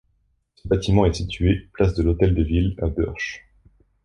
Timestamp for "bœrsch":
2.87-3.45